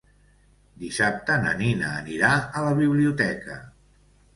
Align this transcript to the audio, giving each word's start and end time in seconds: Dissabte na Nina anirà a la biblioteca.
Dissabte 0.83 1.37
na 1.45 1.53
Nina 1.61 1.95
anirà 2.01 2.35
a 2.41 2.67
la 2.71 2.77
biblioteca. 2.85 3.65